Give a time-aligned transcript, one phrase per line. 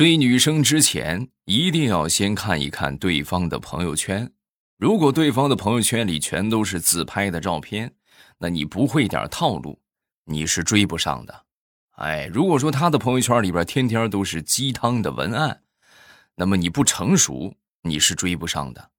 [0.00, 4.32] 追女生之前，一定要先看一看对方的朋友圈。
[4.78, 7.92] 如果对方的朋友圈里全都是自拍的照片，
[8.38, 9.78] 那你不会点套路，
[10.24, 11.44] 你是追不上的。
[11.96, 15.64] 哎，如果说他的朋友圈里边天天都是鸡汤的文案，
[16.36, 18.92] 那么你不成熟，你是追不上的。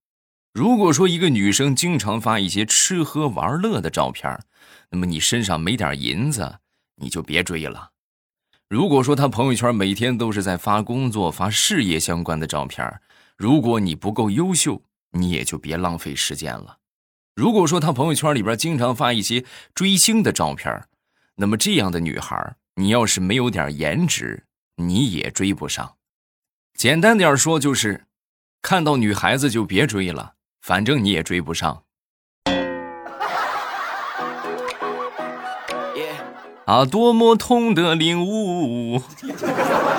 [0.53, 4.39] 如果说一个女生经常发一些吃喝玩乐的照片，
[4.91, 6.59] 那么你身上没点银子，
[6.97, 7.89] 你就别追了。
[8.71, 13.01] 如果说她朋友圈每天都是在发工作、发事业相关的照片，
[13.35, 14.81] 如果你不够优秀，
[15.11, 16.77] 你也就别浪费时间了。
[17.35, 19.43] 如果说她朋友圈里边经常发一些
[19.75, 20.85] 追星的照片，
[21.35, 24.45] 那么这样的女孩，你要是没有点颜值，
[24.77, 25.97] 你也追不上。
[26.73, 28.05] 简单点说就是，
[28.61, 30.35] 看到女孩子就别追了。
[30.61, 31.83] 反正你也追不上，
[36.71, 36.85] 啊！
[36.85, 38.97] 多么痛的领悟！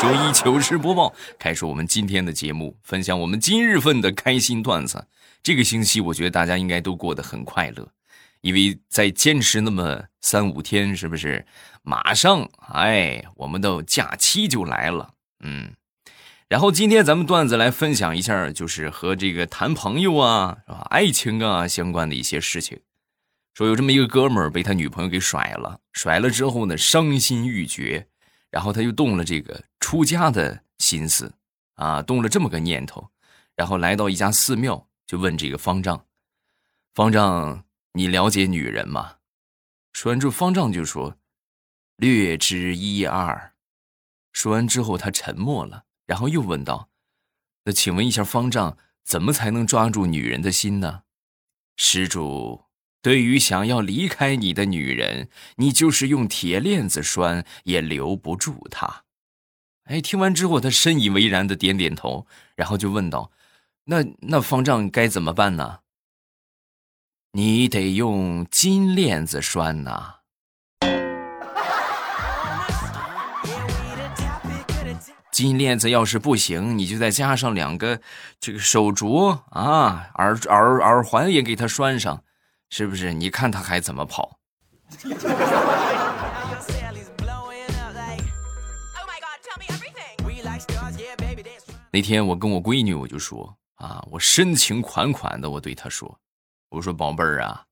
[0.00, 5.06] 周一糗事播报，开始我们今天的节目，分享我们今日份的开心段子。
[5.42, 7.86] 这个星期，我觉得大家应该都过得很快乐，
[8.40, 11.44] 因为再坚持那么三五天，是不是？
[11.82, 15.10] 马上，哎，我们的假期就来了，
[15.44, 15.72] 嗯。
[16.48, 20.86] 然后今天咱们段子来分享一下，就是和这个谈朋友啊，是吧？
[20.88, 22.80] 爱情啊相关的一些事情。
[23.54, 28.08] 说有这么一个哥们儿被他女朋友给甩了，甩了之后呢，伤心欲绝，
[28.50, 31.34] 然后他又动了这个出家的心思
[31.74, 33.10] 啊，动了这么个念头，
[33.54, 36.06] 然后来到一家寺庙，就问这个方丈
[36.94, 39.16] ：“方丈，你了解女人吗？”
[39.92, 41.18] 说完之后，方丈就说
[41.96, 43.52] ：“略知一二。”
[44.32, 45.84] 说完之后，他沉默了。
[46.06, 46.88] 然后又问道
[47.64, 51.02] ：“那请问一下，方丈怎么才能抓住女人的心呢？”
[51.76, 52.64] 施主，
[53.02, 59.02] 对于想要离开你的女人，你就是用铁链子拴也留不住她。
[59.84, 63.32] 哎，听完之后，他深以为然的点点头，然后就问道
[63.86, 65.80] ：“那那方丈该怎么办呢？”
[67.34, 70.18] 你得用金链子拴呐。
[75.32, 78.00] 金链子要是不行，你就再加上两个
[78.38, 82.22] 这个手镯啊，耳耳耳环也给他拴上，
[82.74, 83.12] 是不是？
[83.12, 84.38] 你看他还怎么跑？
[91.90, 96.18] 那天我跟我闺女我就说啊，我深情款款的我对她说，
[96.70, 97.66] 我说宝贝儿啊，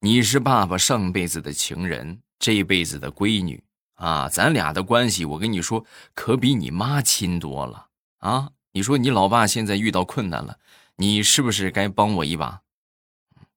[0.00, 3.64] 你是爸爸上辈子的情人，这辈子的闺女。
[3.94, 7.86] 啊，咱俩的关系，我跟你说，可比你妈亲多了
[8.18, 8.50] 啊！
[8.72, 10.58] 你说你老爸现在遇到困难了，
[10.96, 12.60] 你是不是该帮我一把？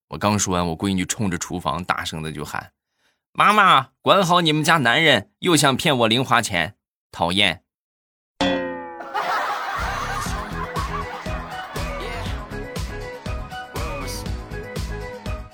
[0.10, 2.72] 我刚说完，我闺女冲着厨房大声的就喊
[3.32, 6.74] ：“妈妈，管好你们家男人，又想骗我零花钱，
[7.12, 7.62] 讨厌！”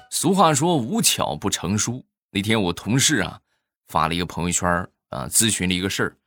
[0.09, 2.05] 俗话说，无巧不成书。
[2.31, 3.41] 那天我同事啊。
[3.89, 4.67] 发了一个朋友圈
[5.09, 6.17] 啊，咨询了一个事儿，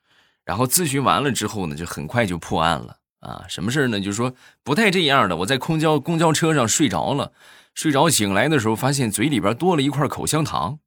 [0.44, 3.44] 然后咨询完了之后呢，就很快就破案了啊。
[3.48, 3.98] 什么事儿呢？
[3.98, 5.36] 就是说不带这样的。
[5.36, 7.32] 我在公交公交车上睡着了，
[7.78, 10.80] 睡着醒来的时候，发现嘴里边多了一块口香糖。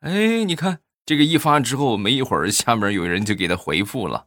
[0.00, 4.26] 哎，你看这个一发之后，没一会儿下面有人就给他回复了，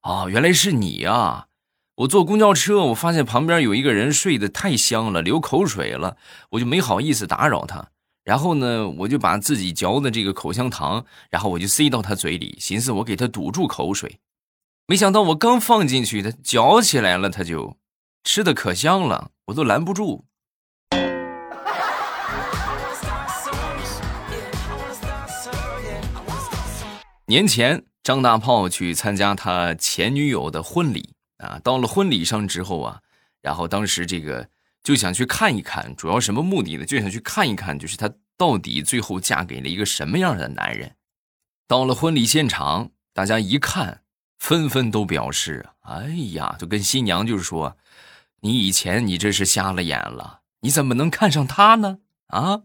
[0.00, 1.48] 啊，原来是你啊！
[1.96, 6.16] 我坐公交车，我发现旁边有一个人睡得太香了，流口水了，
[6.52, 7.90] 我就没好意思打扰他。
[8.24, 14.20] 然后呢，我就把自己嚼的这个口香糖，然后我就塞到他嘴里，寻思我给他堵住口水。
[14.86, 17.76] 没想到我刚放进去，他嚼起来了，他就
[18.24, 20.24] 吃的可香了，我都拦不住。
[27.26, 33.00] 年前，张大炮去参加他前女友的婚礼啊，到了婚礼上之后啊，
[33.42, 34.48] 然后当时这个。
[34.82, 36.86] 就想去看一看，主要什么目的呢？
[36.86, 40.94] 就想去看一看，就是她到底最后嫁给了一个什么样的男人。
[41.66, 44.02] 到了婚礼现场，大家一看，
[44.38, 47.76] 纷纷都表示：“哎呀，就跟新娘就是说，
[48.42, 51.98] 你以前你这是瞎了眼了，你怎么能看上他呢？
[52.28, 52.62] 啊！”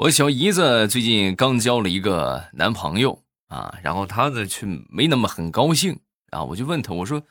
[0.00, 3.22] 我小姨子最近刚交了一个男朋友。
[3.48, 6.00] 啊，然后她呢却没那么很高兴，
[6.30, 7.22] 啊我就问她，我说，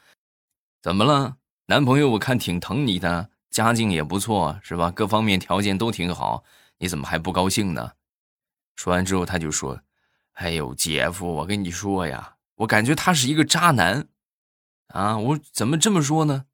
[0.84, 1.38] 怎么了？
[1.66, 4.92] 男朋友我看挺疼你的，家境也不错，是吧？
[4.92, 6.44] 各方面条件都挺好，
[6.78, 7.94] 你怎么还不高兴呢？
[8.76, 9.82] 说完之后，他就说，
[10.34, 14.08] 哎呦，姐夫，我跟你说呀，我感觉他是一个渣男，
[14.90, 16.46] 啊，我怎么这么说呢？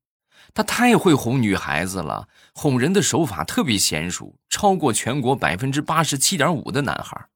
[0.54, 7.30] 他太会哄女孩子了，哄人的手法特别娴熟，超过全国百分之八十七点五的男孩。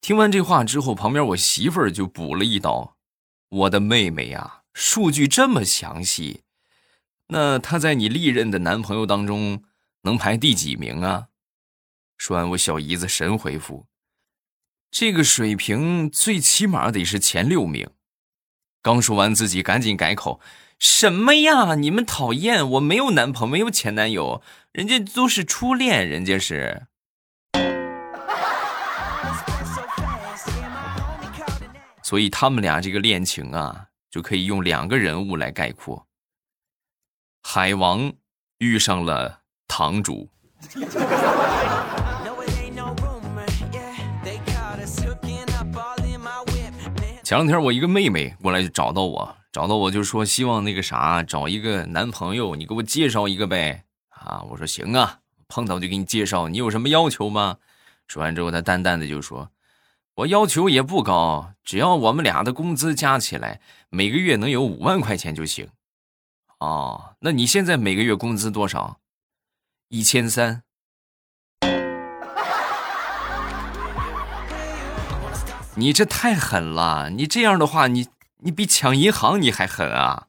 [0.00, 2.96] 听完这话之后，旁边我媳妇儿就补了一刀
[3.48, 6.42] ：“我的妹妹呀，数据这么详细，
[7.28, 9.62] 那她在你历任的男朋友当中
[10.02, 11.28] 能排第几名啊？”
[12.16, 13.86] 说完，我小姨子神回复
[14.90, 17.88] ：“这个水平最起码得是前六名。”
[18.82, 20.40] 刚说完，自己赶紧改口
[20.80, 21.74] ：“什么呀？
[21.74, 22.68] 你们讨厌！
[22.70, 24.42] 我没有男朋友，没有前男友，
[24.72, 26.86] 人家都是初恋，人家是。”
[32.02, 36.06] 所以他们俩这个恋情啊，就可以用两个人物来概括：
[37.42, 38.12] 海王
[38.58, 40.30] 遇上了堂主。
[47.22, 53.84] 前两天我一个妹妹过来就找到我，找到我就说希望那个啥找一个男朋友，你给我介绍一个呗。
[54.10, 55.18] 啊，我说行啊，
[55.48, 56.48] 碰到就给你介绍。
[56.48, 57.58] 你有什么要求吗？
[58.06, 59.50] 说完之后，他淡淡的就说。
[60.16, 65.68] 我要求也不高，只要我们俩的工资加起来每个月能有五万块钱就行。
[66.58, 68.98] 哦，那你现在每个月工资多少？
[69.88, 70.62] 一千三。
[75.76, 77.10] 你这太狠了！
[77.10, 78.08] 你这样的话，你
[78.42, 80.28] 你比抢银行你还狠啊！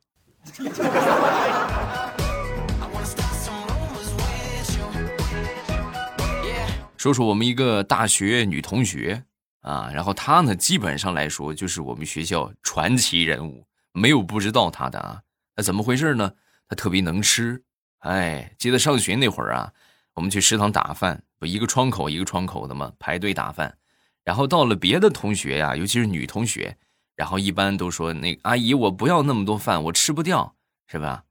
[6.98, 9.24] 说说我们一个大学女同学。
[9.62, 15.22] 啊，然后她呢，基本上来说就是我们学校传奇人物，没有不知道她的啊。
[15.56, 16.34] 那怎么回事呢？
[16.68, 17.63] 他特别能吃，
[18.00, 19.72] 哎，记得上学那会儿啊，
[20.16, 23.78] 我们去食堂打饭，不一个窗口一个窗口的嘛，排队打饭。
[24.24, 26.75] 然后到了别的同学呀，尤其是女同学，
[27.16, 30.56] 然后一般都说那阿姨我不要那么多饭，我吃不掉，
[30.88, 31.25] 是吧？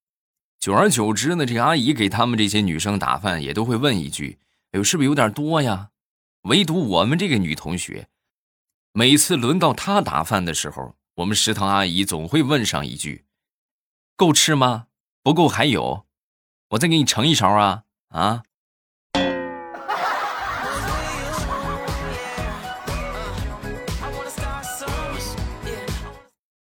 [0.58, 4.38] 久而久之呢，这个阿姨给他们这些女生打饭也都会问一句
[4.72, 5.90] ：“哎呦，是不是有点多呀？”
[6.44, 8.08] 唯独我们这个女同学。
[8.92, 13.24] 每次轮到她打饭的时候，我们食堂阿姨总会问上一句
[14.16, 14.88] ：“够吃吗？
[15.22, 16.06] 不够还有，
[16.70, 18.42] 我再给你盛一勺啊！”啊！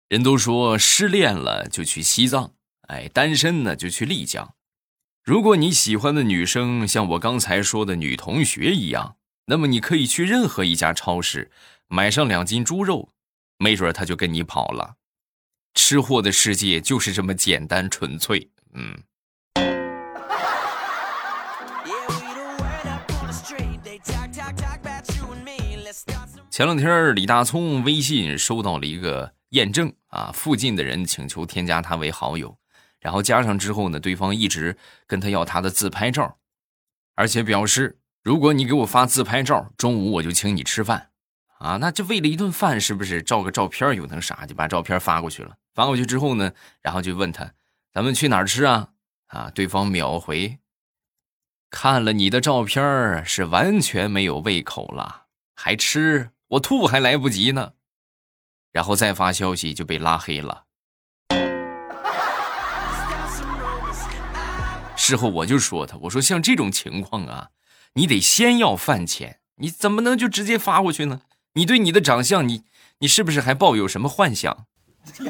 [0.10, 2.54] 人都说失恋了就去西藏，
[2.88, 4.54] 哎，单身呢就去丽江。
[5.22, 9.18] 如果你喜欢的女生像我刚才说的女同学一样，
[9.48, 11.52] 那么你可以去任何一家超市。
[11.90, 13.10] 买上两斤猪肉，
[13.58, 14.96] 没准她就跟你跑了。
[15.74, 18.50] 吃货的世界就是这么简单纯粹。
[18.74, 18.98] 嗯。
[26.50, 32.58] 前两天李大聪微信收到了一个验证啊，附近的人请求添加他为好友，
[33.00, 36.38] 然后加上之后呢，对方一直跟他要他的自拍照，
[37.16, 41.12] 而且表示如果你给我发自拍照，中午我就请你吃饭。
[41.60, 44.46] 啊，那就为了一顿饭，是不是照个照片又能啥？
[44.46, 45.58] 就把照片发过去了。
[45.74, 46.52] 发过去之后呢，
[46.84, 47.52] 然后就问他
[47.92, 48.90] ：“咱们去哪儿吃啊？”
[49.26, 50.60] 啊，对方秒回
[51.72, 56.30] ：“看了你的照片是完全没有胃口了，还吃？
[56.50, 57.74] 我吐还来不及呢。”
[58.72, 60.64] 然后再发消息就被拉黑了。
[64.96, 67.50] 事后我就说他：“我说像这种情况啊，
[67.94, 71.22] 你得先要饭钱，你怎么能就直接发过去呢？”
[71.54, 72.64] 你对你的长相，你
[73.00, 74.66] 你是不是还抱有什么幻想？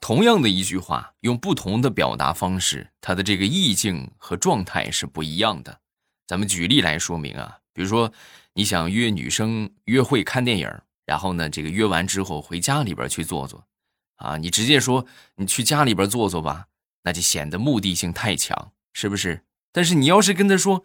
[0.00, 5.78] 同样的一句话，用不同的表达方式，它的这个意境和状态是不一样的。
[6.26, 8.12] 咱们举例来说明啊，比如说
[8.54, 10.70] 你想约女生约会看电影，
[11.06, 13.64] 然后呢，这个约完之后回家里边去坐坐，
[14.16, 15.06] 啊，你直接说
[15.36, 16.66] 你去家里边坐坐吧，
[17.04, 19.44] 那就显得目的性太强，是不是？
[19.72, 20.84] 但是你要是跟他说。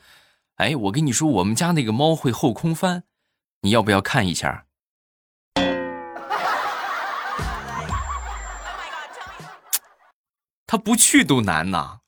[0.58, 3.04] 哎，我跟你说，我们家那个猫会后空翻，
[3.62, 4.66] 你要不要看一下？
[10.66, 12.00] 他不去都难呐。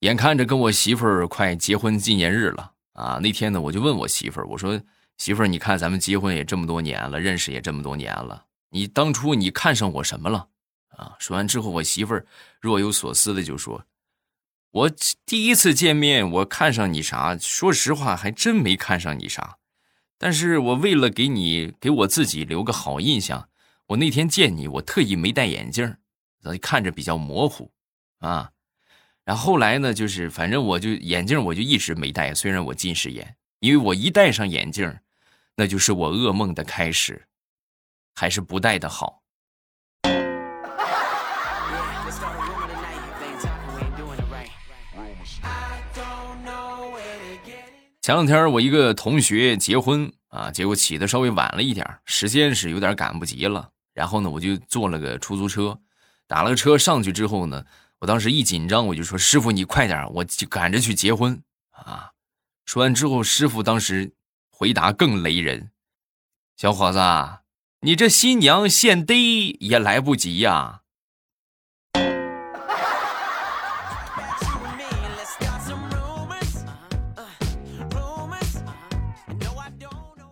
[0.00, 4.80] 眼看着跟我媳妇儿快结婚纪念日了啊，那天呢，我就问我媳妇儿，我说
[5.18, 8.46] 媳妇儿，你看咱们结婚也这么多年了，认识也这么多年了。
[8.70, 10.48] 你当初你看上我什么了？
[10.96, 11.14] 啊！
[11.18, 12.26] 说完之后，我媳妇儿
[12.60, 13.84] 若有所思的就说
[14.72, 14.90] ：“我
[15.26, 17.36] 第一次见面，我看上你啥？
[17.38, 19.58] 说实话，还真没看上你啥。
[20.18, 23.48] 但是我为了给你给我自己留个好印象，
[23.88, 25.96] 我那天见你，我特意没戴眼镜，
[26.60, 27.70] 看着比较模糊，
[28.18, 28.50] 啊。
[29.24, 34.98] 然后后来呢，就是反正我就眼镜我就一直没戴，虽然我近视眼，因为我一戴上眼镜，
[35.54, 37.26] 那就是我噩梦的开始，
[38.14, 39.22] 还是不戴的好。
[48.00, 53.70] 前两天我一个同学结婚啊，结果起的稍微晚了一点，时间是有点赶不及了。
[53.94, 55.78] 然后呢，我就坐了个出租车，
[56.32, 57.66] 打了个车上去之后呢，
[57.98, 62.12] 我当时一紧张，我就说：“师傅，你快点，我就赶着去结婚啊！”
[62.64, 64.14] 说完之后，师傅当时
[64.48, 65.72] 回答更雷人
[66.56, 66.98] ：“小伙子，
[67.80, 70.80] 你这新娘现逮也来不及呀。”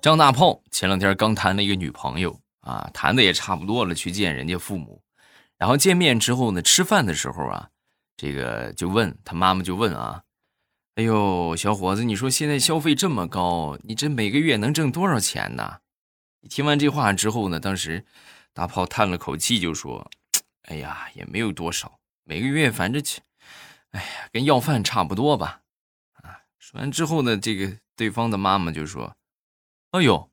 [0.01, 5.03] 张大炮前两天刚谈了一个女朋友啊，谈的也差不多了，去见人家父母。
[5.61, 7.69] 然后见面之后呢，吃饭的时候啊，
[8.17, 10.23] 这个就问他妈妈就问啊，
[10.95, 15.81] 哎呦，小伙子，你说现在消费这么高，你这每个月能挣多少钱呢？
[16.49, 18.07] 听完这话之后呢，当时
[18.55, 20.11] 大炮叹了口气就说，
[20.63, 23.03] 哎呀，也没有多少，每个月反正，
[23.91, 25.61] 哎呀，跟要饭差不多吧。
[26.15, 29.15] 啊，说完之后呢，这个对方的妈妈就说。
[29.91, 30.31] 哎呦，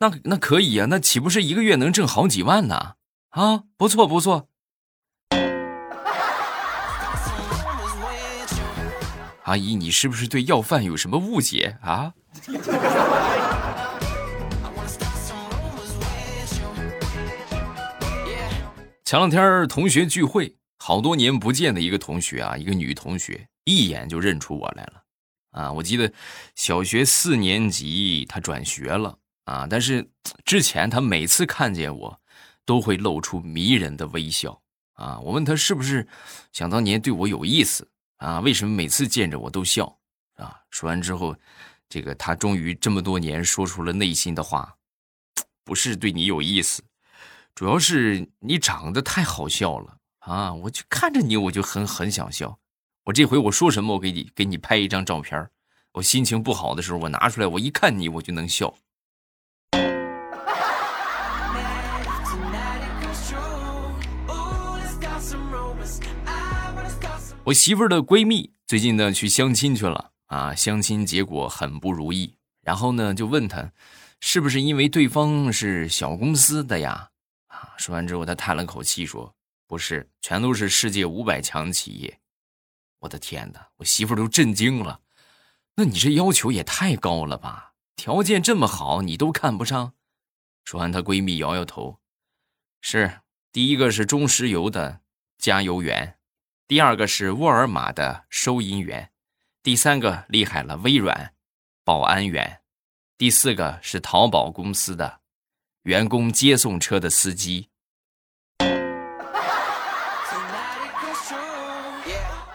[0.00, 2.96] 那那可以呀，那岂不是一个月能挣好几万呢？
[3.32, 4.50] 啊，不错不错。
[9.44, 12.12] 阿姨，你是不是对要饭有什么误解啊？
[19.02, 25.02] 前两天同学聚会，好多年不见的一个同学啊，一个女同学，一眼就认出我来了。
[25.52, 26.12] 啊，我记得
[26.54, 30.10] 小学四年级她转学了啊，但是
[30.44, 32.20] 之前她每次看见我，
[32.64, 34.60] 都会露出迷人的微笑
[34.94, 35.18] 啊。
[35.20, 36.06] 我问他是不是
[36.52, 38.40] 想当年对我有意思啊？
[38.40, 39.98] 为什么每次见着我都笑
[40.36, 40.60] 啊？
[40.70, 41.36] 说完之后，
[41.88, 44.76] 这个他终于这么多年说出了内心的话，
[45.64, 46.82] 不是对你有意思，
[47.54, 50.54] 主要是你长得太好笑了啊！
[50.54, 52.58] 我就看着你，我就很很想笑。
[53.04, 55.50] 我这回我说什么，我给你给你拍一张照片
[55.92, 58.72] 我心情不好的时候，我拿出来，我一看你，我就能笑。
[67.44, 72.36] 我媳妇儿的闺蜜最近呢去相亲去了啊，相亲结果很不如意。
[72.60, 73.72] 然后呢就问她，
[74.20, 77.10] 是不是因为对方是小公司的呀？
[77.48, 79.34] 啊，说完之后她叹了口气说，
[79.66, 82.20] 不是，全都是世界五百强企业。
[83.00, 83.70] 我的天哪！
[83.78, 85.00] 我媳妇都震惊了。
[85.74, 87.72] 那你这要求也太高了吧？
[87.96, 89.94] 条件这么好，你都看不上？
[90.64, 91.98] 说完，她闺蜜摇摇头。
[92.80, 93.20] 是，
[93.50, 95.00] 第一个是中石油的
[95.38, 96.16] 加油员，
[96.68, 99.10] 第二个是沃尔玛的收银员，
[99.62, 101.34] 第三个厉害了，微软
[101.84, 102.62] 保安员，
[103.18, 105.20] 第四个是淘宝公司的
[105.82, 107.68] 员工接送车的司机。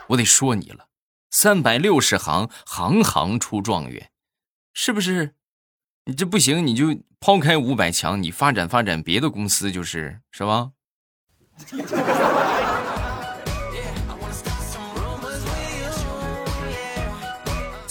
[0.08, 0.88] 我得说你了，
[1.30, 4.10] 三百六十行，行行出状元，
[4.74, 5.36] 是不是？
[6.06, 10.72] 你这不行，你就抛开五百强，你发展发展别的公司，就是是吧？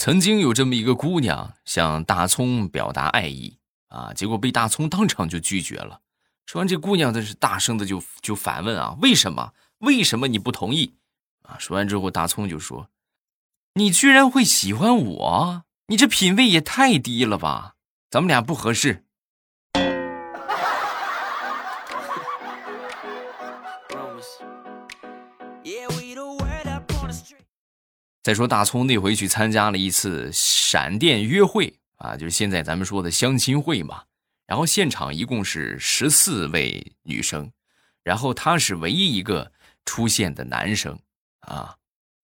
[0.07, 3.57] 曾经有这么一个姑娘向大葱表达爱意
[3.89, 5.99] 啊，结果被大葱当场就拒绝了。
[6.45, 9.51] 说完，这姑娘的是大声的就就反问啊：为什么？
[9.79, 10.93] 为什么你不同意？
[11.41, 11.57] 啊！
[11.59, 12.89] 说完之后，大葱就说
[13.75, 15.63] ：“你居然会喜欢我？
[15.87, 17.75] 你这品味也太低了吧！
[18.09, 19.03] 咱们俩不合适。”
[28.27, 34.03] 再说大葱那回去参加了一次闪电约会啊，就是现在咱们说的相亲会嘛。
[34.45, 37.49] 然后现场一共是十四位女生，
[38.03, 39.53] 然后他是唯一一个
[39.85, 40.99] 出现的男生。
[41.39, 41.75] 啊，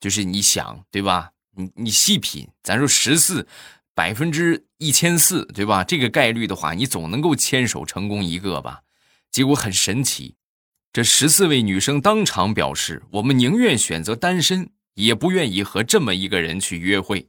[0.01, 1.31] 就是你想对吧？
[1.55, 3.47] 你你细品，咱说十四
[3.95, 5.85] 百分之一千四对吧？
[5.85, 8.81] 这个概率的话，你总能够牵手成功一个吧？
[9.31, 10.35] 结果很神奇，
[10.91, 17.27] 这十四位女生当场表示，我们宁愿选择单身，也不愿意和这么一个人去约会。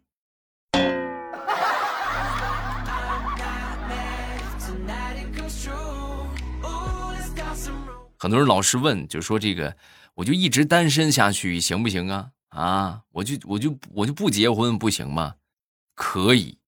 [8.19, 9.77] 很多人老是问，就说这个。
[10.15, 12.31] 我就一直单身下去行不行啊？
[12.51, 15.35] 啊，我就我就我就不结婚不行吗？
[15.97, 16.59] 可以。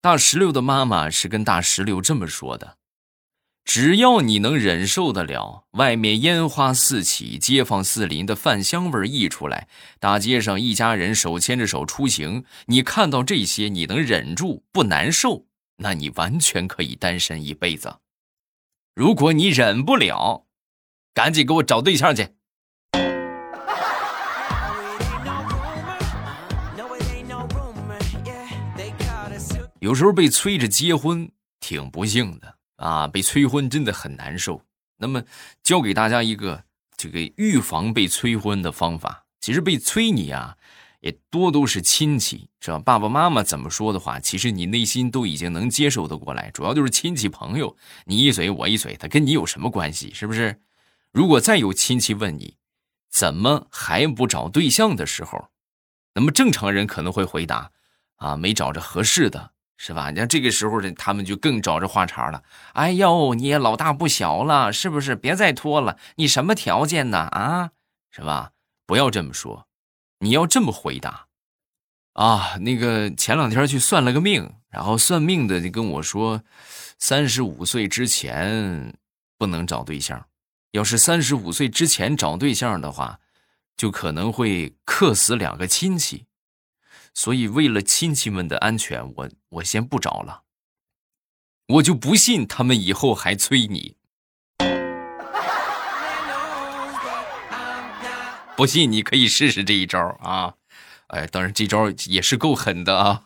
[0.00, 2.77] 大石榴的妈妈是跟大石榴这么说的
[3.68, 9.68] ：“只要你能忍受得了，外面烟花四起，街坊四邻的饭香味溢出来，
[10.00, 15.44] 大街上一家人手牵着手出行，你看到这些，你能忍住不难受，
[15.76, 17.98] 那你完全可以单身一辈子。
[18.94, 20.46] 如果你忍不了，
[21.12, 22.26] 赶紧给我找对象去。
[29.80, 32.57] 有时候被催着结婚，挺不幸的。
[32.78, 34.62] 啊，被催婚真的很难受。
[34.96, 35.22] 那么，
[35.62, 36.64] 教给大家一个
[36.96, 39.26] 这个预防被催婚的方法。
[39.40, 40.56] 其实被催你啊，
[41.00, 42.78] 也多都是亲戚，是吧？
[42.80, 46.50] 爸爸妈妈怎么说的话，其实你内心都已经能接受得过来。
[46.50, 50.12] 主要就是亲戚朋友，你一嘴我一嘴，他跟你有什么关系？
[50.12, 50.60] 是不是？
[51.12, 52.56] 如果再有亲戚问你
[53.08, 55.48] 怎么还不找对象的时候，
[56.14, 57.70] 那么正常人可能会回答：
[58.16, 59.52] 啊，没找着合适的。
[59.80, 60.10] 是吧？
[60.10, 62.42] 你看这个时候的，他们就更找着话茬了。
[62.72, 65.14] 哎呦，你也老大不小了，是不是？
[65.14, 65.96] 别再拖了。
[66.16, 67.18] 你什么条件呢？
[67.18, 67.70] 啊，
[68.10, 68.50] 是吧？
[68.86, 69.68] 不要这么说，
[70.18, 71.26] 你要这么回答。
[72.14, 76.42] 啊，那个前两天去算了个命，然后算命的就跟我说，
[76.98, 78.94] 三十五岁之前
[79.38, 80.26] 不能找对象，
[80.72, 83.20] 要是三十五岁之前找对象的话，
[83.76, 86.24] 就可能会克死两个亲戚。
[87.18, 90.44] 所以，为了亲戚们的安全，我我先不找了。
[91.66, 93.96] 我就不信他们以后还催你。
[98.54, 100.54] 不信你可以试试这一招啊！
[101.08, 103.20] 哎，当然这招也是够狠的啊。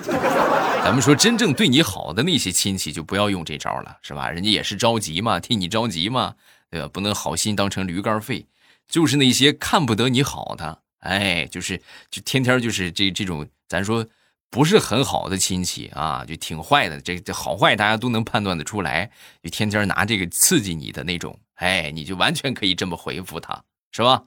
[0.84, 4.28] 咱们说真正对你好的那些亲戚，就不要用这招了，是吧？
[4.28, 6.34] 人家也是着急嘛，替你着急嘛，
[6.70, 6.88] 对吧？
[6.92, 8.46] 不能好心当成驴肝肺。
[8.86, 10.82] 就是那些看不得你好的。
[11.00, 14.06] 哎，就是就天天就是这这种，咱说
[14.50, 17.00] 不是很好的亲戚啊，就挺坏的。
[17.00, 19.10] 这这好坏大家都能判断得出来，
[19.42, 21.38] 就天天拿这个刺激你的那种。
[21.56, 24.24] 哎，你就完全可以这么回复他，是吧？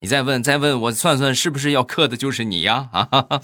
[0.00, 2.88] 你再问再问，我算算是不是要克的就是你呀？
[2.92, 3.06] 啊！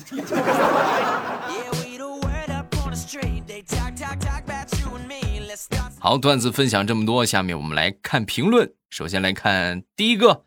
[5.98, 8.72] 好，段子分享这么多，下面我们来看评论。
[8.90, 10.44] 首先来看第一个，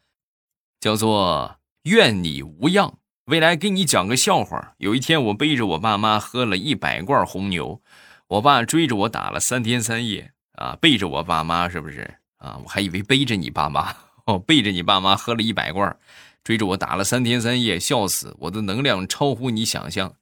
[0.80, 1.58] 叫做。
[1.84, 2.98] 愿你无恙。
[3.26, 4.74] 未来给你讲个笑话。
[4.78, 7.82] 有一天，我背着我爸妈喝了一百罐红牛，
[8.28, 10.78] 我爸追着我打了三天三夜啊！
[10.80, 12.60] 背着我爸妈是不是啊？
[12.64, 15.98] 我还以为背着你爸妈哦，背着你爸妈喝了一百罐，
[16.44, 18.36] 追着我打了三天三夜，笑死！
[18.40, 20.14] 我的能量超乎你想象。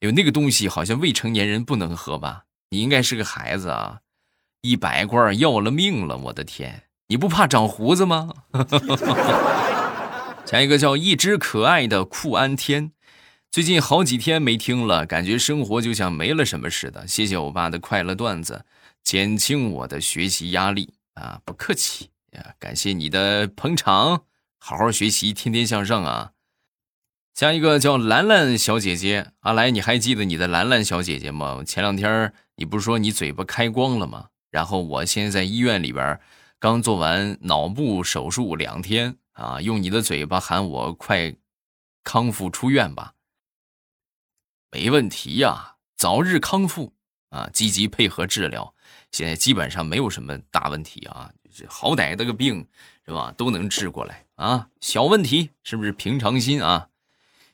[0.00, 2.44] 有那个东西好像未成年人不能喝吧？
[2.70, 4.00] 你应该是个孩子啊！
[4.62, 6.84] 一百罐要了命了，我的天！
[7.08, 8.32] 你不怕长胡子吗？
[10.52, 12.92] 下一个叫一只可爱的酷安天，
[13.50, 17.08] 最近好几天没听了，感觉生活就像没了什么似的。
[17.08, 18.66] 谢谢我爸的快乐段子，
[19.02, 21.40] 减轻我的学习压力啊！
[21.46, 24.24] 不客气呀，感谢你的捧场，
[24.58, 26.32] 好好学习，天天向上啊！
[27.34, 31.62] 下一个叫兰兰小姐姐，阿来，你还记得你的兰兰小姐姐吗？
[31.64, 34.26] 前两天你不是说你嘴巴开光了吗？
[34.50, 36.20] 然后我现在在医院里边，
[36.58, 39.16] 刚做完脑部手术两天。
[39.42, 41.34] 啊，用你的嘴巴喊我快
[42.04, 43.14] 康复出院吧，
[44.70, 46.94] 没问题呀，早日康复
[47.30, 48.72] 啊，积极配合治疗，
[49.10, 51.32] 现在基本上没有什么大问题啊，
[51.68, 52.68] 好歹这个病
[53.04, 56.88] 是吧，都能治过来啊，小问题是不是平常心啊？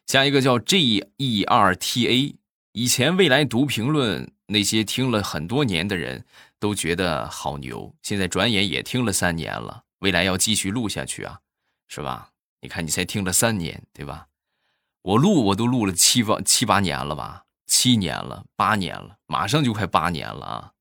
[0.06, 2.36] 下一个叫 G E R T A，
[2.72, 6.26] 以前未来读评论那些听了很多年的人
[6.58, 11.40] 都觉得好牛，现在转眼也听了三年了，未来要继续录下去啊。
[11.88, 12.30] 是吧？
[12.60, 14.28] 你看，你才听了三年，对吧？
[15.02, 17.44] 我录我都录了七八七八年了吧？
[17.66, 20.72] 七年了，八年了，马上就快八年了啊！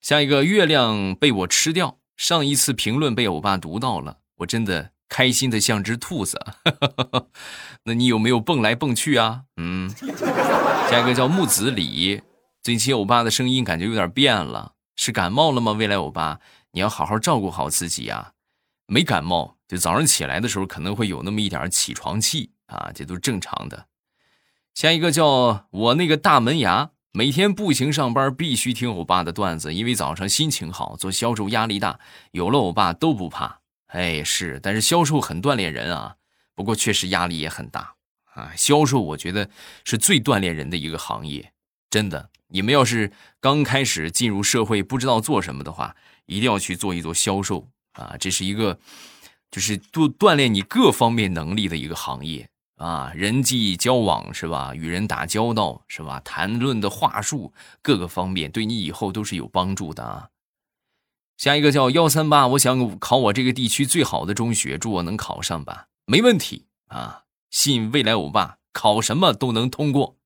[0.00, 6.38] 下一个月亮被我吃掉，上一次评论被欧巴读到了，我真的开心的像只兔子。
[7.84, 9.44] 那你有没有蹦来蹦去啊？
[9.56, 9.90] 嗯。
[10.88, 12.22] 下一个叫木子李，
[12.62, 15.72] 最近欧巴的声音感觉有点变了，是感冒了吗？
[15.72, 18.32] 未来欧巴，你要好好照顾好自己啊。
[18.86, 23.86] 没感冒，就早上起来的时候可能会有那么一点起床气啊，这都正常的。
[24.74, 31.98] 下一个叫我那个大门牙，每天步行上班必须听欧巴的段子，因为早上心情好，做销售压力大，
[32.32, 33.60] 有了欧巴都不怕。
[33.86, 36.16] 哎，是，但是销售很锻炼人啊，
[36.54, 37.94] 不过确实压力也很大
[38.34, 38.52] 啊。
[38.56, 39.48] 销售我觉得
[39.84, 41.52] 是最锻炼人的一个行业，
[41.88, 42.30] 真的。
[42.48, 47.68] 你们要是刚开始进入社会不知道做什么的话，一定要去做一做销售。
[47.92, 48.78] 啊，这是一个，
[49.50, 54.74] 就是锻锻炼你各方面能力的一个行业啊，人际交往是吧？
[54.74, 56.20] 与人打交道是吧？
[56.20, 60.28] 谈论的话术各个方面对你以后都是有帮助的啊。
[61.36, 67.24] 下一个叫幺三八，我想考我这个地区最好的中学，祝我能考上吧，没问题啊！
[67.50, 70.16] 信未来欧巴，考什么都能通过。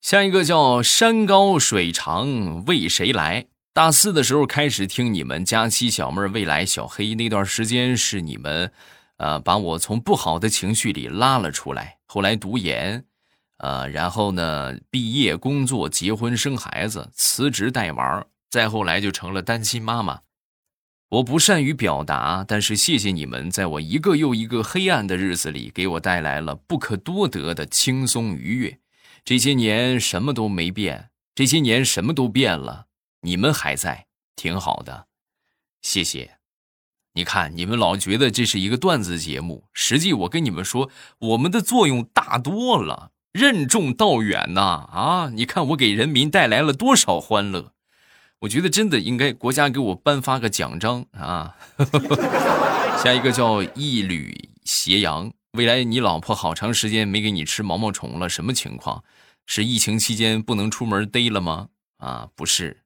[0.00, 3.46] 下一个叫山高水长为谁来？
[3.74, 8.70] 大四的时候开始听你们佳期小妹未来小黑那段时间是你们，
[9.16, 11.96] 呃，把我从不好的情绪里拉了出来。
[12.04, 13.02] 后来读研，
[13.56, 20.20] 呃，然后呢，毕业、工作、结婚、生孩子、辞职带娃，再后来就成了单亲妈妈。
[21.08, 28.80] 我不善于表达，但是谢谢你们，在我一个又一个黑暗的日子里，给我带来了不可多得的轻松愉悦。
[29.24, 32.88] 这些年什么都没变，这些年什么都变了，
[33.22, 34.06] 你们还在，
[34.36, 35.06] 挺好的，
[35.80, 36.38] 谢谢。
[37.14, 44.60] 你看，你们老觉得这是一个段子节目，实际我跟你们说，我们的作用大多了，任重道远呐！
[44.90, 47.72] 啊，你看我给人民带来了多少欢乐，
[48.40, 51.56] 我觉得真的应该国家给我颁发个奖章啊！
[53.02, 55.32] 下一个叫一缕斜阳。
[55.52, 59.04] 未来你老婆好长时间没给你吃毛毛虫了，什么情况？
[59.44, 61.68] 是疫情期间不能出门逮了吗？
[61.98, 62.81] 啊，不是，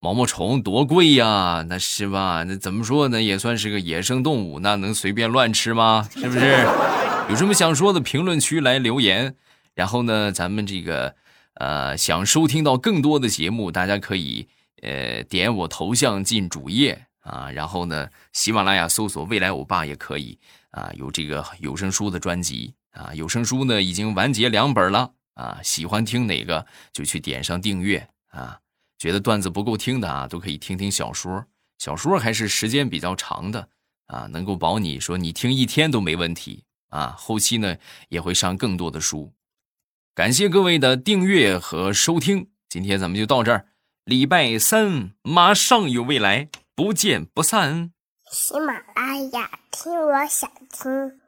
[0.00, 2.44] 毛毛虫多贵呀，那是吧？
[2.44, 3.20] 那怎么说呢？
[3.20, 6.08] 也算是个野生动物，那能随便乱吃吗？
[6.14, 6.64] 是不是？
[7.28, 9.34] 有什么想说的，评论区来留言。
[9.74, 11.14] 然后呢，咱们这个
[11.54, 14.48] 呃，想收听到更多的节目，大家可以
[14.82, 20.38] 呃点我头像进主页啊，然后呢，喜马拉雅搜索“未来欧巴”也可以。
[20.70, 28.58] 啊，有这个有声书的专辑啊，有声书呢已经完结两本了啊，喜欢听哪个就去点上订阅啊。
[28.98, 31.46] 觉得段子不够听的啊，都可以听听小说，
[31.78, 33.68] 小说还是时间比较长的
[34.06, 37.14] 啊，能够保你说你听一天都没问题啊。
[37.16, 37.76] 后期呢
[38.08, 39.32] 也会上更多的书，
[40.14, 43.66] 感谢各位的订阅和收听，今天咱们就到这儿，
[44.04, 47.92] 礼拜三马上有未来，不见不散。
[48.32, 51.20] 喜马拉雅，听我想听。